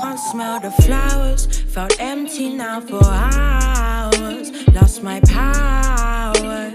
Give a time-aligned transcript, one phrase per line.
[0.00, 4.50] I can't smell the flowers, felt empty now for hours.
[4.68, 6.72] Lost my power.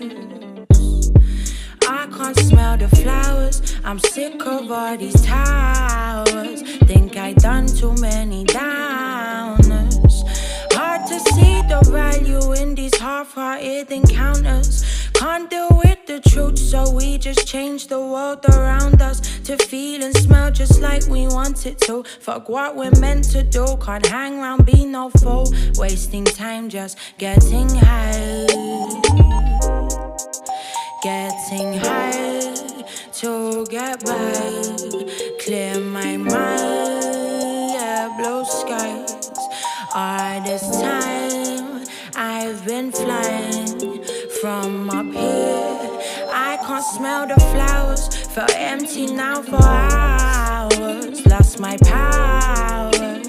[1.88, 3.64] I can't smell the flowers.
[3.84, 6.62] I'm sick of all these towers.
[6.86, 10.22] Think I done too many downers.
[10.74, 12.96] Hard to see the value in these
[13.36, 15.10] half-hearted encounters.
[15.14, 20.04] Can't deal with the truth, so we just change the world around us to feel
[20.04, 22.04] and smell just like we want it to.
[22.22, 23.66] Fuck what we're meant to do.
[23.82, 25.54] Can't hang around, be no fool.
[25.78, 28.48] Wasting time just getting high.
[31.04, 32.84] Getting high
[33.20, 34.34] to get by.
[35.44, 39.30] Clear my mind, yeah, blue skies.
[39.94, 40.95] All this time
[44.46, 45.90] from up here.
[46.32, 51.26] I can't smell the flowers, felt empty now for hours.
[51.26, 53.28] Lost my powers.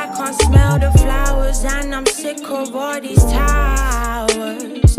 [0.00, 4.96] I can't smell the flowers, and I'm sick of all these towers.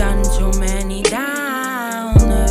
[0.00, 2.48] Done too many downers.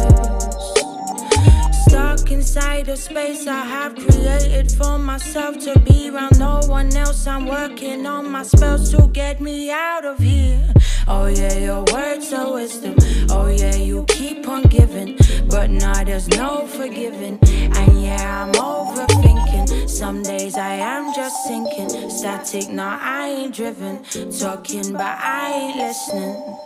[1.87, 7.25] Stuck inside a space I have created for myself to be around no one else.
[7.25, 10.61] I'm working on my spells to get me out of here.
[11.09, 12.95] Oh yeah, your words are wisdom.
[13.29, 15.17] Oh yeah, you keep on giving,
[15.49, 17.39] but now there's no forgiving.
[17.43, 19.89] And yeah, I'm overthinking.
[19.89, 22.69] Some days I am just sinking, static.
[22.69, 24.03] Now I ain't driven,
[24.37, 26.57] talking, but I ain't listening.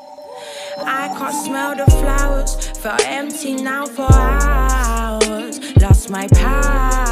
[0.79, 5.59] I can't smell the flowers, felt empty now for hours.
[5.77, 7.10] Lost my power.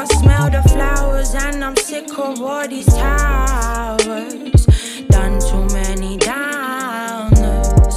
[0.00, 4.66] Can't smell the flowers, and I'm sick of all these towers.
[5.08, 7.94] Done too many downers.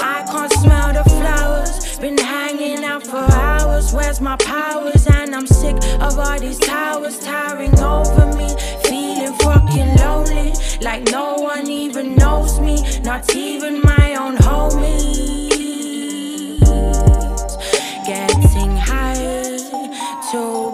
[0.00, 3.92] I can't smell the flowers, been hanging out for hours.
[3.92, 5.06] Where's my powers?
[5.06, 8.48] And I'm sick of all these towers towering over me.
[8.84, 15.51] Feeling fucking lonely, like no one even knows me, not even my own homies.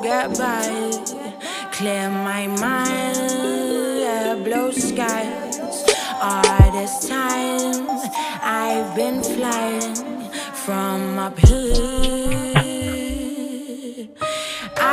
[0.09, 0.65] Get by,
[1.71, 5.85] clear my mind, blue skies.
[6.29, 7.87] All this time
[8.43, 9.97] I've been flying
[10.65, 11.75] from up here.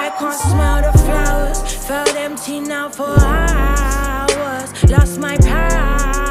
[0.03, 4.69] I can't smell the flowers, felt empty now for hours.
[4.91, 6.24] Lost my powers.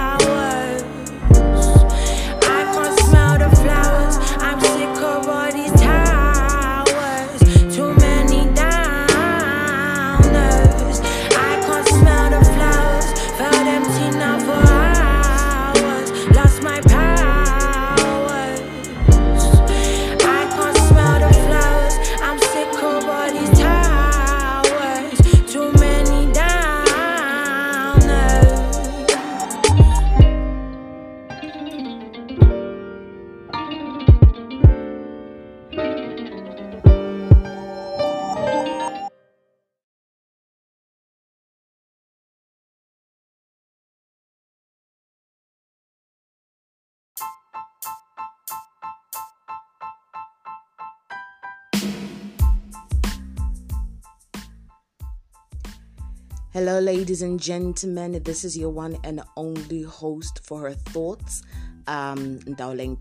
[56.55, 58.23] Hello, ladies and gentlemen.
[58.23, 61.43] This is your one and only host for her thoughts,
[61.89, 62.39] um,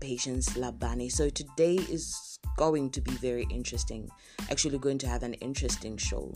[0.00, 1.08] Patience Labani.
[1.08, 4.10] So today is going to be very interesting.
[4.50, 6.34] Actually, going to have an interesting show.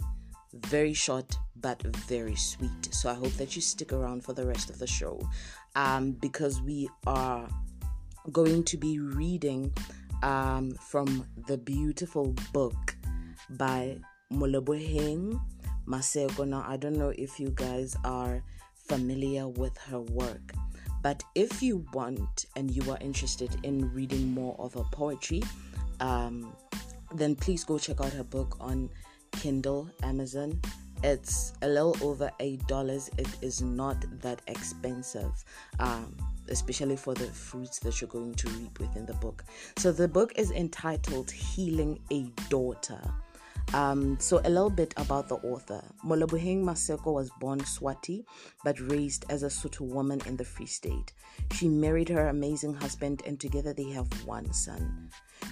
[0.53, 2.95] Very short but very sweet.
[2.95, 5.21] So I hope that you stick around for the rest of the show,
[5.75, 7.49] um, because we are
[8.31, 9.73] going to be reading
[10.23, 12.95] um, from the beautiful book
[13.51, 13.99] by
[14.33, 15.41] Moleboheng
[15.89, 16.47] Maseko.
[16.47, 18.43] Now, I don't know if you guys are
[18.75, 20.53] familiar with her work,
[21.03, 25.43] but if you want and you are interested in reading more of her poetry,
[26.01, 26.53] um,
[27.15, 28.91] then please go check out her book on
[29.33, 30.61] Kindle, Amazon.
[31.05, 33.09] It's a little over eight dollars.
[33.19, 35.45] It is not that expensive.
[35.79, 36.17] Um,
[36.51, 39.45] especially for the fruits that you're going to reap within the book.
[39.77, 43.01] So the book is entitled Healing a Daughter.
[43.75, 45.85] Um, so a little bit about the author.
[46.05, 48.25] Moleboheng Maseko was born Swati
[48.65, 51.13] but raised as a Sotho woman in the Free State.
[51.53, 55.11] She married her amazing husband and together they have one son.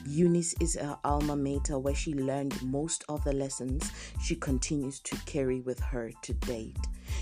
[0.09, 3.93] Unisa is her alma mater where she learned most of the lessons
[4.23, 6.79] she continues to carry with her to date.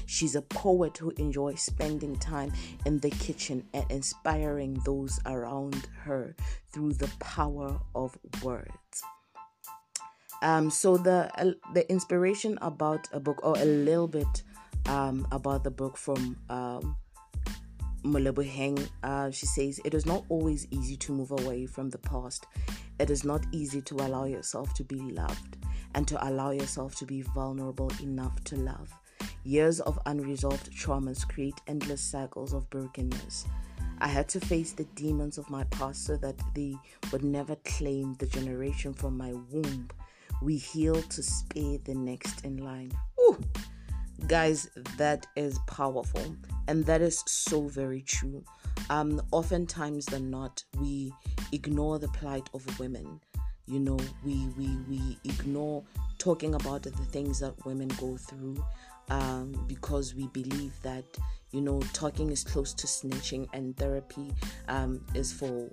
[0.06, 2.52] She's a poet who enjoys spending time
[2.87, 6.37] in the kitchen and inspiring those around her
[6.73, 9.02] through the power of words.
[10.42, 14.42] Um, so the uh, the inspiration about a book, or a little bit
[14.86, 16.96] um, about the book from um,
[18.04, 22.46] Moleboheng, uh, she says, It is not always easy to move away from the past.
[22.98, 25.56] It is not easy to allow yourself to be loved
[25.94, 28.92] and to allow yourself to be vulnerable enough to love.
[29.44, 33.46] Years of unresolved traumas create endless cycles of brokenness.
[33.98, 36.76] I had to face the demons of my past so that they
[37.10, 39.88] would never claim the generation from my womb.
[40.44, 42.93] We heal to spare the next in line.
[43.19, 43.38] Ooh.
[44.26, 44.69] Guys,
[44.99, 46.37] that is powerful,
[46.69, 48.44] and that is so very true.
[48.91, 51.14] Um, oftentimes than not, we
[51.52, 53.20] ignore the plight of women.
[53.67, 55.82] You know, we we we ignore
[56.19, 58.62] talking about the things that women go through
[59.08, 61.05] um, because we believe that
[61.52, 64.31] you know talking is close to snitching and therapy
[64.69, 65.69] um, is for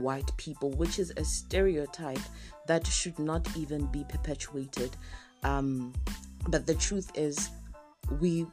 [0.00, 2.20] white people, which is a stereotype
[2.66, 4.96] that should not even be perpetuated.
[5.42, 5.92] Um,
[6.48, 7.50] but the truth is,
[8.20, 8.46] we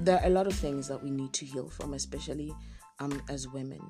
[0.00, 2.54] there are a lot of things that we need to heal from, especially
[3.00, 3.80] um, as women.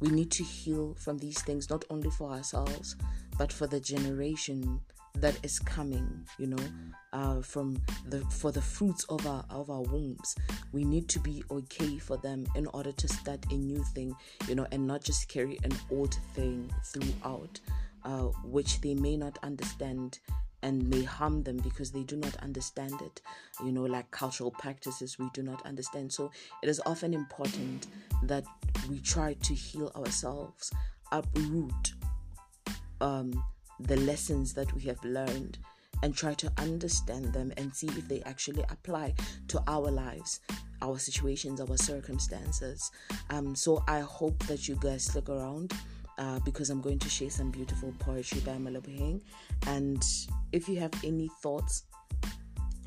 [0.00, 2.96] We need to heal from these things not only for ourselves,
[3.38, 4.80] but for the generation
[5.14, 6.26] that is coming.
[6.38, 6.64] You know,
[7.12, 10.34] uh, from the for the fruits of our of our wombs.
[10.72, 14.14] We need to be okay for them in order to start a new thing.
[14.48, 17.60] You know, and not just carry an old thing throughout,
[18.04, 20.18] uh, which they may not understand
[20.62, 23.20] and may harm them because they do not understand it.
[23.64, 26.12] You know, like cultural practices, we do not understand.
[26.12, 26.30] So
[26.62, 27.88] it is often important
[28.24, 28.44] that
[28.88, 30.70] we try to heal ourselves,
[31.10, 31.94] uproot
[33.00, 33.42] um,
[33.86, 35.58] the lessons that we have learned,
[36.02, 39.14] and try to understand them and see if they actually apply
[39.48, 40.40] to our lives.
[40.80, 42.90] Our situations, our circumstances.
[43.30, 45.72] Um, so I hope that you guys stick around
[46.18, 49.20] uh, because I'm going to share some beautiful poetry by Moleboheng.
[49.68, 50.04] And
[50.50, 51.84] if you have any thoughts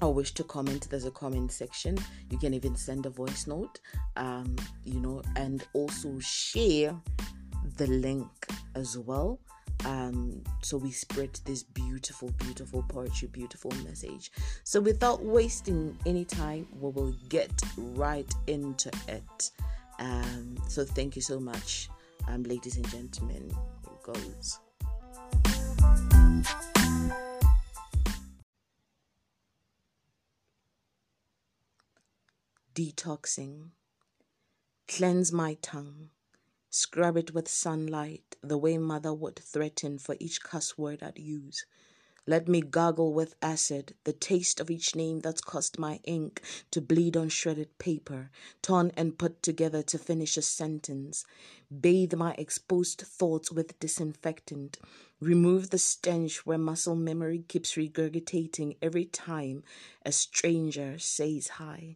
[0.01, 1.97] or wish to comment, there's a comment section.
[2.29, 3.79] You can even send a voice note,
[4.17, 6.93] um, you know, and also share
[7.77, 8.27] the link
[8.75, 9.39] as well.
[9.85, 14.31] Um, so we spread this beautiful, beautiful poetry, beautiful message.
[14.63, 19.51] So without wasting any time, we will get right into it.
[19.99, 21.89] Um, so thank you so much
[22.27, 23.51] um, ladies and gentlemen,
[23.85, 24.59] it goes.
[32.73, 33.69] Detoxing.
[34.87, 36.09] Cleanse my tongue.
[36.77, 41.65] Scrub it with sunlight, the way mother would threaten for each cuss word I'd use.
[42.27, 46.41] Let me gargle with acid, the taste of each name that's caused my ink
[46.71, 48.29] to bleed on shredded paper,
[48.61, 51.23] torn and put together to finish a sentence.
[51.71, 54.77] Bathe my exposed thoughts with disinfectant.
[55.21, 59.63] Remove the stench where muscle memory keeps regurgitating every time
[60.05, 61.95] a stranger says hi.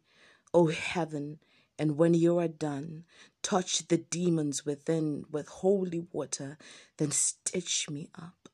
[0.54, 1.40] Oh heaven,
[1.78, 3.06] and when you are done,
[3.42, 6.58] touch the demons within with holy water,
[6.98, 8.50] then stitch me up.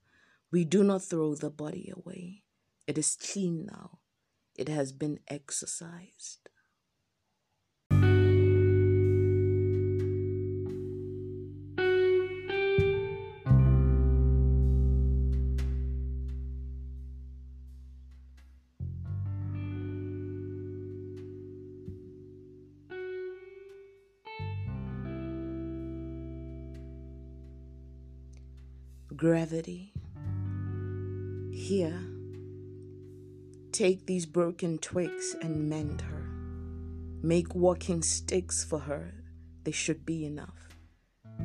[0.51, 2.43] We do not throw the body away.
[2.87, 3.99] It is clean now.
[4.55, 6.44] It has been exorcised.
[29.25, 29.91] Gravity
[31.51, 31.99] here,
[33.71, 36.29] take these broken twigs and mend her.
[37.23, 39.15] Make walking sticks for her,
[39.63, 40.77] they should be enough.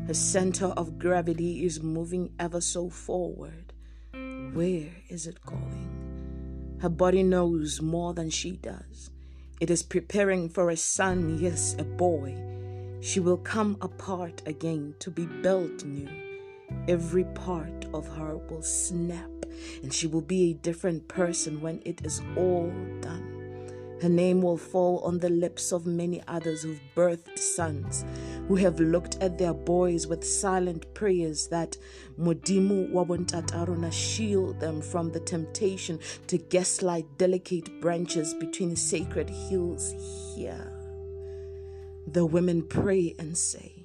[0.06, 3.72] Her center of gravity is moving ever so forward.
[4.12, 6.76] Where is it going?
[6.82, 9.08] Her body knows more than she does.
[9.58, 12.36] It is preparing for a son, yes, a boy.
[13.00, 16.29] She will come apart again to be built new.
[16.88, 19.30] Every part of her will snap
[19.82, 23.40] and she will be a different person when it is all done.
[24.00, 28.02] Her name will fall on the lips of many others who've birthed sons,
[28.48, 31.76] who have looked at their boys with silent prayers that
[32.18, 39.94] Modimu Wabontatarona shield them from the temptation to gaslight delicate branches between sacred hills
[40.34, 40.72] here.
[42.06, 43.79] The women pray and say,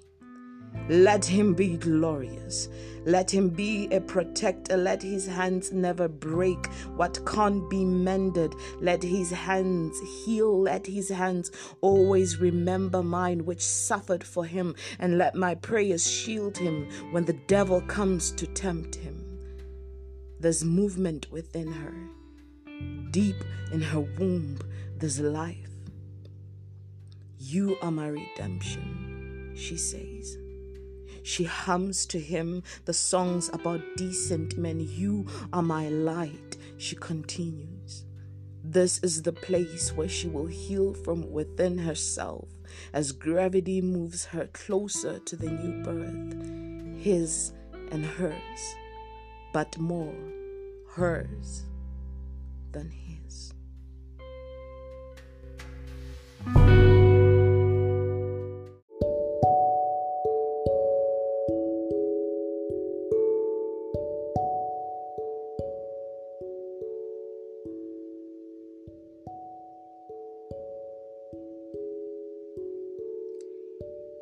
[0.89, 2.69] let him be glorious.
[3.05, 4.77] Let him be a protector.
[4.77, 8.53] Let his hands never break what can't be mended.
[8.79, 10.61] Let his hands heal.
[10.61, 11.51] Let his hands
[11.81, 14.75] always remember mine, which suffered for him.
[14.99, 19.23] And let my prayers shield him when the devil comes to tempt him.
[20.39, 21.93] There's movement within her.
[23.11, 24.59] Deep in her womb,
[24.97, 25.69] there's life.
[27.39, 30.37] You are my redemption, she says.
[31.25, 34.79] She hums to him the songs about decent men.
[34.79, 38.05] You are my light, she continues.
[38.63, 42.47] This is the place where she will heal from within herself
[42.93, 47.53] as gravity moves her closer to the new birth, his
[47.89, 48.75] and hers,
[49.51, 50.13] but more
[50.91, 51.63] hers
[52.71, 53.04] than his.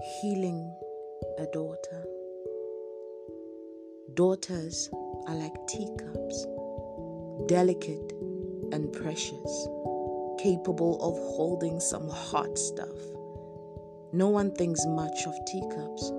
[0.03, 0.75] Healing
[1.37, 2.05] a daughter.
[4.15, 4.89] Daughters
[5.27, 6.45] are like teacups,
[7.47, 8.11] delicate
[8.73, 9.67] and precious,
[10.39, 12.97] capable of holding some hot stuff.
[14.11, 16.11] No one thinks much of teacups.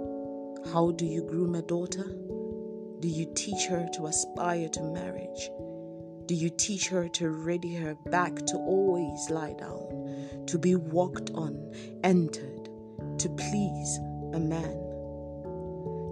[0.73, 2.07] How do you groom a daughter?
[3.01, 5.51] Do you teach her to aspire to marriage?
[6.25, 11.29] Do you teach her to ready her back to always lie down, to be walked
[11.35, 12.64] on, entered?
[13.19, 13.99] To please
[14.33, 14.81] a man?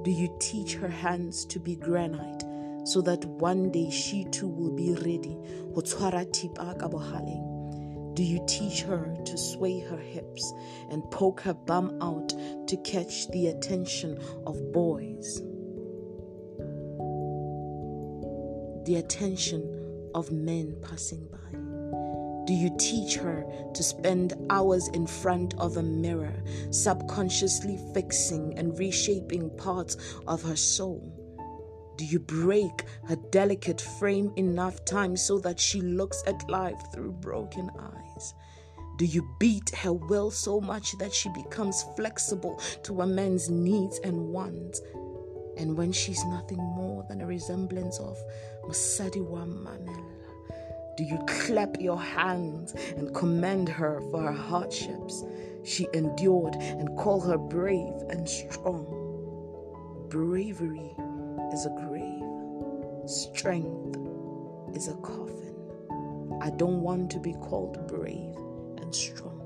[0.04, 2.44] Do you teach her hands to be granite
[2.85, 5.38] so that one day she too will be ready?
[8.14, 10.52] Do you teach her to sway her hips
[10.90, 12.35] and poke her bum out
[12.66, 15.40] to catch the attention of boys?
[18.85, 21.62] The attention of men passing by.
[22.44, 28.76] Do you teach her to spend hours in front of a mirror, subconsciously fixing and
[28.78, 29.96] reshaping parts
[30.26, 31.12] of her soul?
[31.96, 37.12] Do you break her delicate frame enough times so that she looks at life through
[37.12, 38.34] broken eyes?
[38.99, 44.00] Do you beat her will so much that she becomes flexible to a man's needs
[44.00, 44.80] and wants?
[45.56, 48.18] And when she's nothing more than a resemblance of
[48.64, 50.21] Masadi wa Mamela,
[50.96, 55.25] do you clap your hands and commend her for her hardships
[55.64, 58.87] she endured and call her brave and strong?
[60.11, 60.94] Bravery
[61.52, 63.96] is a grave, strength
[64.76, 65.56] is a coffin.
[66.42, 68.37] I don't want to be called brave
[68.82, 69.41] and strong.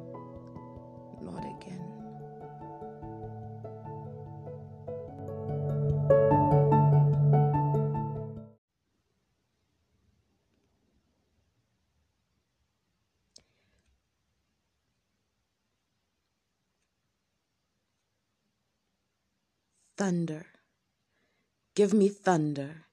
[19.96, 20.44] Thunder.
[21.74, 22.84] Give me thunder.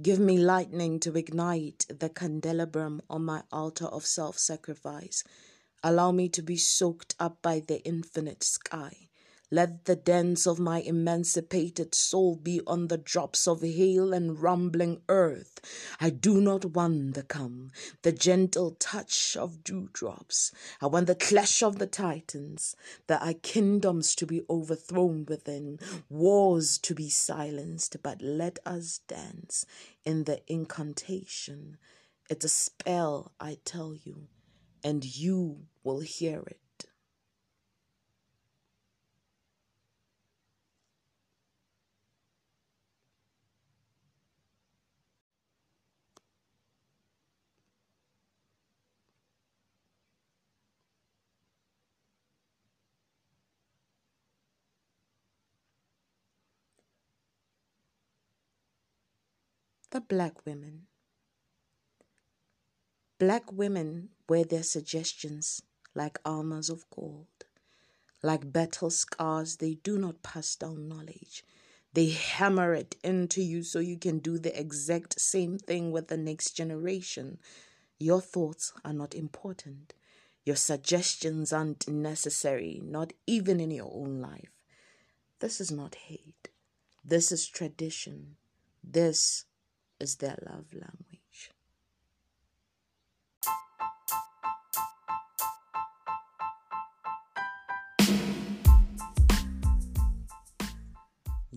[0.00, 5.22] Give me lightning to ignite the candelabrum on my altar of self sacrifice.
[5.82, 9.09] Allow me to be soaked up by the infinite sky.
[9.52, 15.02] Let the dance of my emancipated soul be on the drops of hail and rumbling
[15.08, 15.60] earth.
[15.98, 20.52] I do not want the come, the gentle touch of dewdrops.
[20.80, 22.76] I want the clash of the titans.
[23.08, 29.66] There are kingdoms to be overthrown within, wars to be silenced, but let us dance
[30.04, 31.76] in the incantation.
[32.28, 34.28] It's a spell, I tell you,
[34.84, 36.60] and you will hear it.
[59.90, 60.82] The black women.
[63.18, 65.62] Black women wear their suggestions
[65.94, 67.26] like armors of gold.
[68.22, 71.44] Like battle scars, they do not pass down knowledge.
[71.92, 76.16] They hammer it into you so you can do the exact same thing with the
[76.16, 77.38] next generation.
[77.98, 79.94] Your thoughts are not important.
[80.44, 84.52] Your suggestions aren't necessary, not even in your own life.
[85.40, 86.50] This is not hate.
[87.04, 88.36] This is tradition.
[88.84, 89.46] This
[90.00, 91.52] is their love language.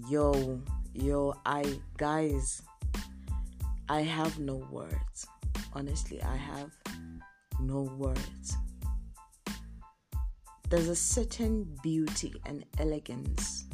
[0.10, 0.62] Yo,
[0.94, 2.62] yo, I, guys,
[3.88, 5.26] I have no words.
[5.74, 6.72] Honestly, I have
[7.60, 8.58] no words.
[10.70, 13.66] There's a certain beauty and elegance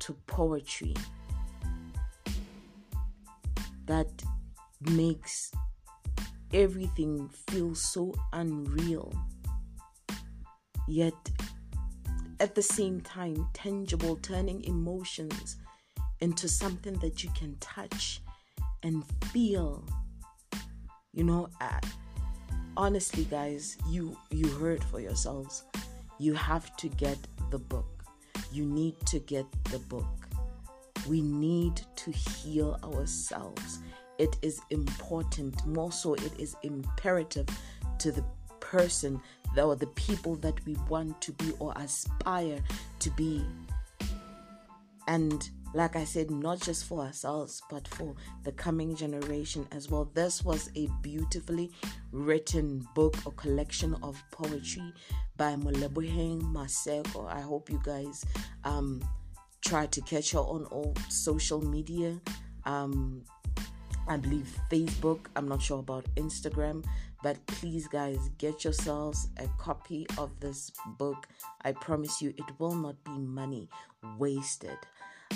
[0.00, 0.94] to poetry
[4.96, 5.52] makes
[6.52, 9.12] everything feel so unreal.
[10.88, 11.14] Yet,
[12.40, 15.56] at the same time, tangible, turning emotions
[16.20, 18.20] into something that you can touch
[18.82, 19.84] and feel.
[21.12, 21.80] You know, uh,
[22.76, 25.64] honestly, guys, you you heard for yourselves.
[26.18, 27.18] You have to get
[27.50, 28.04] the book.
[28.52, 30.06] You need to get the book.
[31.08, 33.78] We need to heal ourselves.
[34.20, 37.48] It is important, more so, it is imperative
[38.00, 38.22] to the
[38.60, 39.18] person
[39.56, 42.58] or the people that we want to be or aspire
[42.98, 43.42] to be.
[45.08, 50.10] And like I said, not just for ourselves, but for the coming generation as well.
[50.12, 51.70] This was a beautifully
[52.12, 54.92] written book or collection of poetry
[55.38, 57.26] by Moleboheng Maseko.
[57.26, 58.26] I hope you guys
[58.64, 59.00] um,
[59.64, 62.20] try to catch her on all social media.
[62.66, 63.24] Um,
[64.08, 65.26] I believe Facebook.
[65.36, 66.84] I'm not sure about Instagram,
[67.22, 71.28] but please, guys, get yourselves a copy of this book.
[71.62, 73.68] I promise you, it will not be money
[74.18, 74.78] wasted.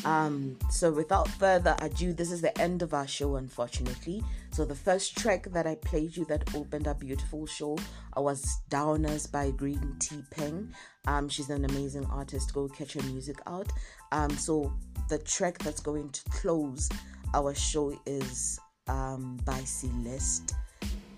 [0.05, 4.23] Um, so without further ado, this is the end of our show, unfortunately.
[4.51, 7.79] So the first track that I played you that opened our beautiful show
[8.17, 10.73] was Downers by Green Tea Peng.
[11.07, 12.53] Um, she's an amazing artist.
[12.53, 13.71] Go catch her music out.
[14.13, 14.73] Um, so
[15.09, 16.89] the track that's going to close
[17.35, 18.59] our show is
[18.89, 20.55] um, by Celeste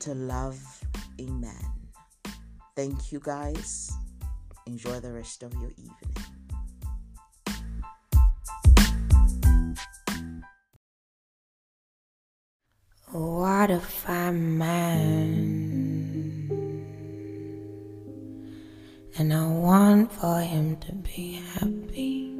[0.00, 0.58] to Love
[1.18, 1.52] a Man.
[2.74, 3.92] Thank you guys.
[4.66, 6.35] Enjoy the rest of your evening.
[13.12, 15.86] What if I'm man?
[19.16, 22.36] And I want for him to be happy.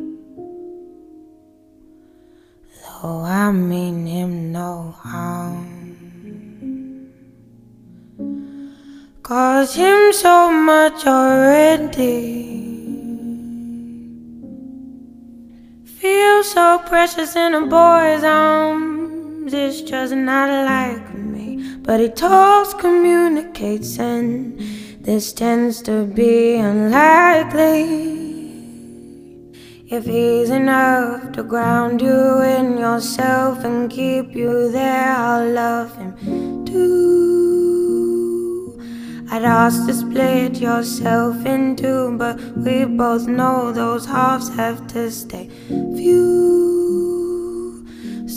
[2.83, 5.94] Though I mean him no harm.
[9.22, 12.42] Cause him so much already.
[15.85, 19.06] Feel so precious in a boy's arms
[19.52, 21.76] it's just not like me.
[21.82, 24.59] But he talks, communicates, and
[25.00, 28.16] this tends to be unlikely.
[29.88, 36.64] If he's enough to ground you in yourself and keep you there, I'll love him
[36.64, 37.16] too.
[39.30, 45.09] I'd ask to split yourself in two, but we both know those halves have to
[45.11, 46.86] stay few.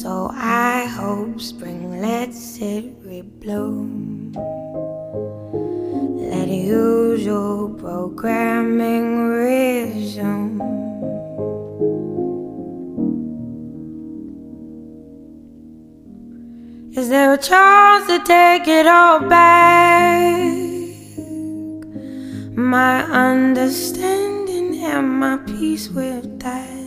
[0.02, 4.34] So I hope spring lets it rebloom.
[6.32, 10.62] Let usual programming resume.
[16.96, 20.40] Is there a chance to take it all back?
[22.56, 26.79] My understanding and my peace with that.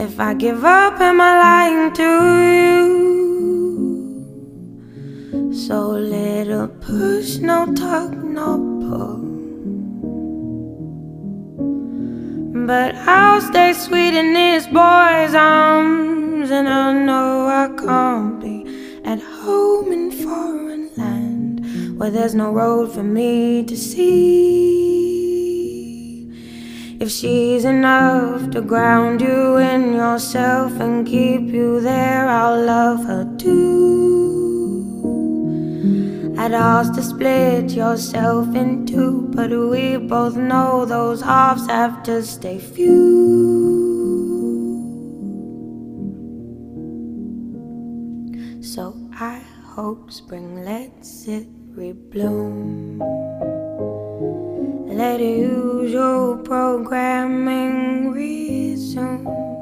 [0.00, 2.02] If I give up, am I lying to
[2.54, 2.98] you?
[5.52, 9.18] So little push, no tug, no pull.
[12.64, 18.64] But I'll stay sweet in this boy's arms, and I know I can't be
[19.04, 24.77] at home in foreign land where there's no road for me to see.
[27.00, 33.24] If she's enough to ground you in yourself and keep you there, I'll love her
[33.38, 34.58] too.
[36.36, 42.20] I'd ask to split yourself in two, but we both know those halves have to
[42.24, 42.98] stay few.
[48.60, 53.57] So I hope spring lets it rebloom.
[54.98, 59.57] Let usual programming resume.